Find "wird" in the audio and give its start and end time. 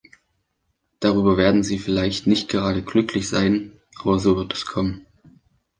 4.35-4.51